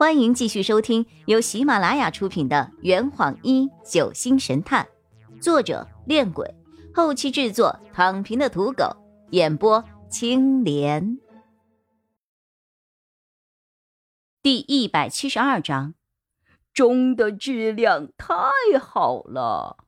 [0.00, 4.88] 欢迎继续收听由喜马拉雅出品的《圆谎一九星神探》，
[5.42, 6.54] 作者：恋鬼，
[6.94, 8.96] 后期制作：躺平的土狗，
[9.32, 11.18] 演播：青莲。
[14.40, 15.92] 第一百七十二章，
[16.72, 19.84] 钟的质量太好了。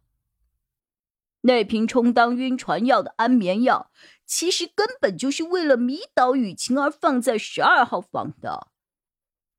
[1.40, 3.90] 那瓶充当晕船药的安眠药，
[4.26, 8.71] 其实根本就是为了迷倒雨晴而放在十二号房的。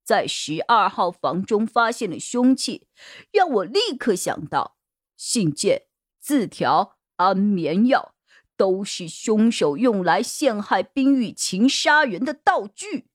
[0.04, 2.88] 在十二号房中发现了凶器，
[3.32, 4.78] 让我立刻想到，
[5.16, 5.84] 信件、
[6.20, 8.14] 字条、安眠药
[8.58, 13.08] 都是凶手用来陷害冰雨晴杀人的道具。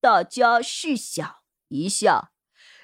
[0.00, 1.36] 大家试想
[1.68, 2.32] 一下，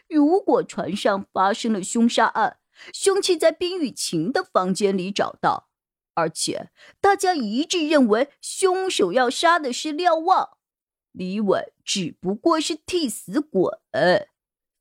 [0.09, 2.59] 如果船上发生了凶杀案，
[2.93, 5.69] 凶器在冰雨晴的房间里找到，
[6.15, 6.71] 而且
[7.01, 10.58] 大家一致认为凶手要杀的是廖望。
[11.19, 13.77] 李伟只不过是替死鬼。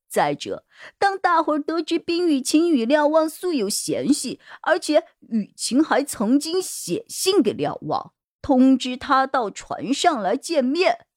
[0.07, 0.65] 再者，
[0.99, 11.07] 当大伙儿得知冰雨晴与廖望素有嫌隙，而且雨晴还曾经写信给廖望，通知他到船上来见面，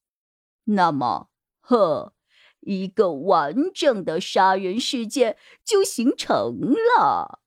[0.64, 1.28] 那么，
[1.60, 2.14] 呵，
[2.60, 6.58] 一个完整的杀人事件就形成
[6.96, 7.40] 了。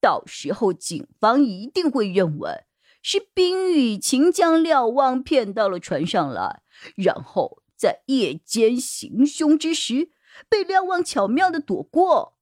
[0.00, 2.64] 到时候，警方一定会认为。
[3.02, 6.62] 是冰雨晴将廖望骗到了船上来，
[6.96, 10.10] 然后在夜间行凶之时，
[10.48, 12.36] 被廖望巧妙的躲过，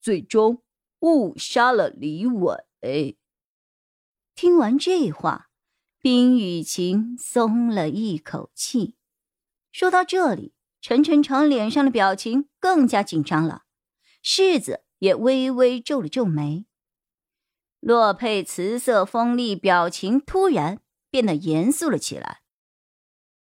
[0.00, 0.62] 最终
[1.00, 3.18] 误杀了李伟。
[4.34, 5.50] 听完这话，
[6.00, 8.94] 冰雨晴松了一口气。
[9.70, 13.64] 说到这里，陈晨长脸上的表情更加紧张了，
[14.22, 16.66] 柿子也微微皱了皱眉。
[17.80, 22.42] 洛佩慈色锋利，表情突然变得严肃了起来。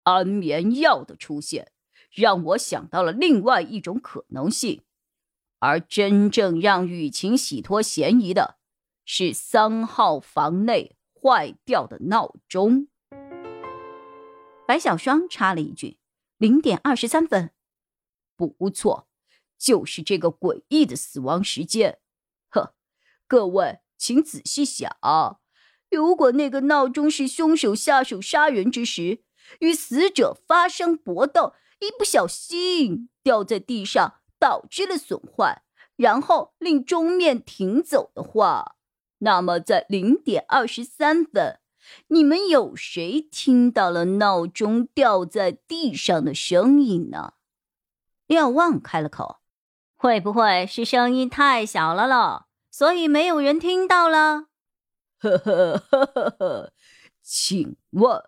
[0.04, 1.72] 安眠药的出现
[2.10, 4.82] 让我想到了另外一种可能性，
[5.58, 8.56] 而真正让雨晴洗脱嫌疑的
[9.04, 12.88] 是三号房内坏掉的闹钟。
[14.66, 15.98] 白小霜插了一句
[16.38, 17.50] ：“零点二十三分，
[18.36, 19.06] 不错，
[19.58, 21.98] 就是这个诡异的死亡时间。”
[22.48, 22.74] 呵，
[23.26, 23.80] 各位。
[23.96, 24.90] 请仔细想，
[25.90, 29.22] 如果那个闹钟是凶手下手杀人之时
[29.60, 35.62] 与死者发生搏斗，一不小心掉在地上，导致了损坏，
[35.96, 38.76] 然后令钟面停走的话，
[39.18, 41.60] 那么在零点二十三分，
[42.08, 47.34] 你们有谁听到了闹钟掉在地上的声音呢？
[48.26, 49.40] 廖望开了口
[49.94, 52.43] ：“会不会是声音太小了喽？”
[52.76, 54.46] 所以没有人听到了。
[55.22, 56.72] 呵呵呵呵呵，
[57.22, 58.20] 请问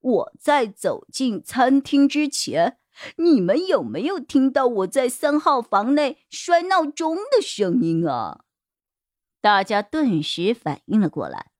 [0.00, 2.76] 我在走进餐厅之前，
[3.16, 8.40] 你们有没有听到我在三号房内摔闹钟的声音啊？
[9.40, 11.52] 大家顿时反应了过来，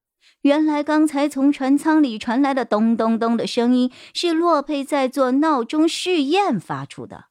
[0.43, 7.29] 原来刚才从船舱里传来的咚咚咚的声音是洛佩在做闹钟试验发出的。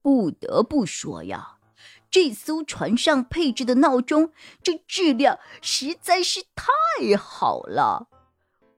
[0.00, 1.55] 不得不说呀。
[2.16, 4.32] 这艘船上配置的闹钟，
[4.62, 8.08] 这质量实在是太好了。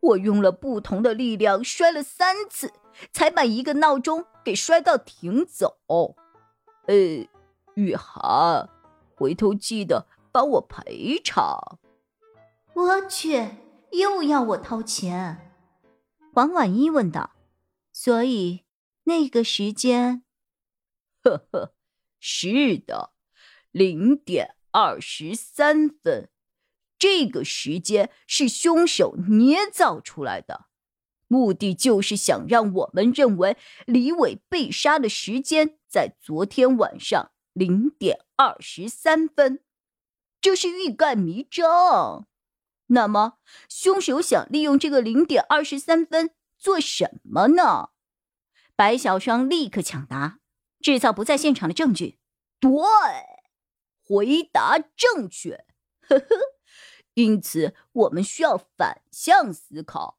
[0.01, 2.73] 我用了不同的力量摔了三次，
[3.13, 5.77] 才把一个闹钟给摔到停走。
[6.89, 7.29] 呃，
[7.75, 8.69] 雨涵，
[9.15, 11.79] 回头记得帮我赔偿。
[12.75, 13.51] 我去，
[13.93, 15.55] 又要我掏钱？
[16.35, 17.31] 黄婉一问道。
[17.93, 18.65] 所以
[19.05, 20.25] 那个时间，
[21.23, 21.73] 呵呵，
[22.19, 23.13] 是的。
[23.73, 26.29] 零点二十三分，
[26.99, 30.67] 这个时间是凶手捏造出来的，
[31.27, 39.61] 目的就是想让我们认为李伟被杀的时间在昨天晚上零点二十三分，
[40.41, 42.27] 这是欲盖弥彰。
[42.89, 43.35] 那么，
[43.69, 47.91] 凶手想利用这个零点二十三分做什么呢？
[48.75, 50.39] 白小霜立刻抢答
[50.81, 52.19] ：“制造不在现场的证据。”
[52.59, 52.71] 对。
[54.09, 55.67] 回答正确，
[56.01, 56.27] 呵呵。
[57.13, 60.19] 因此，我们需要反向思考，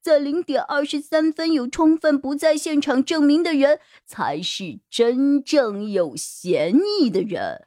[0.00, 7.66] 在零点二十三分有充分不在现场证明的人，才是真正有嫌疑的人。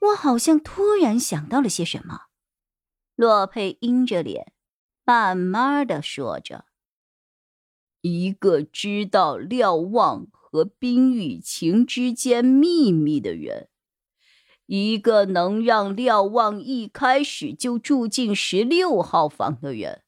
[0.00, 2.26] 我好像突然想到了些什么。
[3.14, 4.52] 洛佩阴着脸，
[5.04, 6.66] 慢慢的说着
[8.02, 13.68] ：“一个知道廖望和冰雨晴之间秘密的人。”
[14.68, 20.02] 一个能让廖望一开始就住进十六号房的人，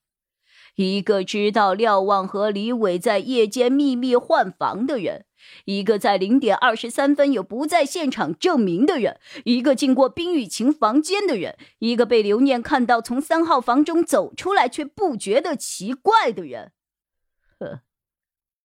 [0.74, 5.24] 一个知道廖望和李伟在夜间秘密换房的人，
[5.64, 16.72] 一个在零点二十三分有不在现场证明的人，一个进过冰雨晴房间的人，一个被刘念看到从三号房中走出来却不觉得奇怪的人。
[17.58, 17.80] 呵，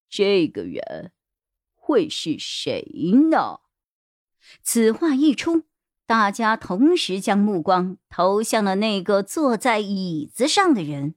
[0.10, 1.14] 这个人
[1.74, 2.86] 会是谁
[3.32, 3.62] 呢？
[4.62, 5.64] 此话一出，
[6.07, 11.16] 大家同时将目光投向了那个坐在椅子上的人。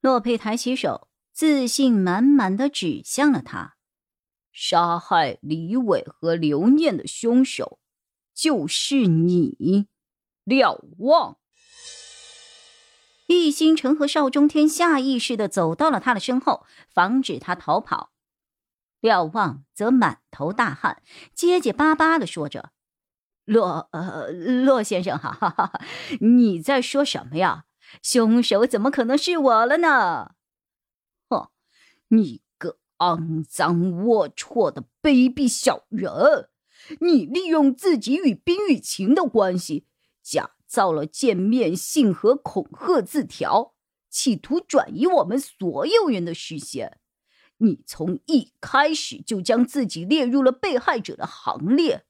[0.00, 3.76] 洛佩抬起手，自信满满的指向了他
[4.52, 7.78] ：“杀害李伟和刘念的凶手，
[8.34, 9.86] 就是你，
[10.44, 11.38] 廖望。”
[13.28, 18.10] 易星辰和邵中天下意识的走到了他的身后，防止他逃跑。
[19.00, 22.72] 廖望则满头大汗，结结巴巴的说着
[23.44, 25.80] ：“洛呃，洛先生，哈哈哈，
[26.20, 27.64] 你在说什么呀？”
[28.02, 30.36] 凶手怎么可能是我了呢？
[31.28, 31.50] 哼，
[32.08, 36.48] 你个肮脏龌龊的卑鄙小人！
[37.00, 39.86] 你利用自己与冰雨晴的关系，
[40.22, 43.74] 假造了见面信和恐吓字条，
[44.08, 46.98] 企图转移我们所有人的视线。
[47.58, 52.06] 你从一开始就将自己列入了被害者的行列。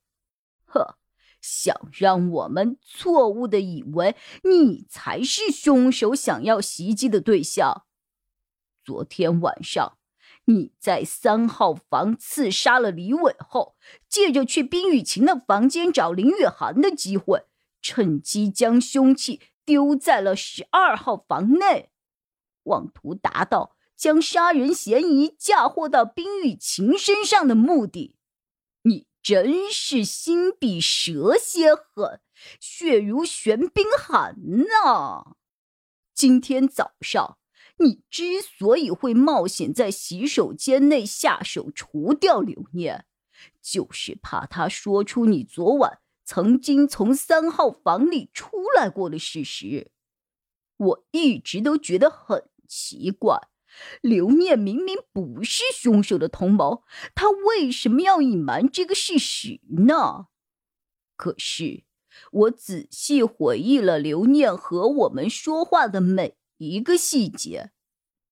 [0.65, 0.99] 呵。
[1.43, 7.85] 想让我们错误的以为你才是凶手，想要袭击的对象。
[8.83, 9.99] 昨天晚上
[10.47, 13.77] 你在三号房刺杀了李伟后，
[14.09, 17.45] 借着去冰雨晴的房间找林雨涵的机会，
[17.81, 21.91] 趁机将凶器丢在了十二号房内，
[22.65, 28.17] 妄图达到将杀人嫌疑嫁祸到冰雨晴身上的目的。
[29.23, 32.21] 真是心比蛇蝎狠，
[32.59, 34.37] 血如玄冰寒
[34.67, 35.37] 呐！
[36.13, 37.39] 今天早上，
[37.79, 43.07] 你之所以会冒险在洗手间内下手除掉刘念，
[43.63, 49.93] 就是怕他说出你昨晚曾经从三号房里出来过的事实。
[50.77, 53.52] 我一直都觉得很奇怪。
[54.01, 56.85] 刘念明明不是凶手的同谋，
[57.15, 60.27] 他为什么要隐瞒这个事实呢？
[61.17, 61.85] 可是
[62.33, 67.73] 我仔细回忆了刘念和我们说话的每一个细节，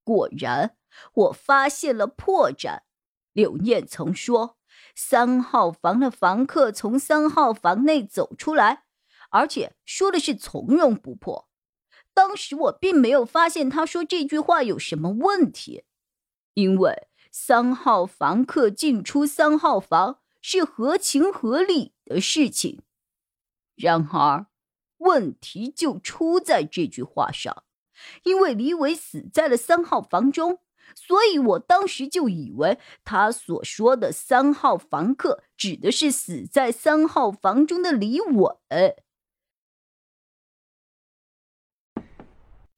[0.03, 0.77] 果然
[1.15, 2.81] 我发现了破绽。
[3.33, 4.59] 刘念曾说，
[4.95, 8.85] 三号房的房客从三号房内走出来，
[9.31, 11.50] 而且说的是从容不迫。
[12.21, 15.85] 当时我并没有发现他说这句话有什么问题，
[16.53, 22.83] 因为三号房客进出三号房是合情合理的事情。
[23.75, 24.49] 然而，
[24.99, 27.65] 问题就出在这句话上，
[28.25, 30.59] 因为李伟死在了三号房中，
[30.95, 39.03] 所以我当时就以为他所说的三号房客指的是死在三号房中的李伟。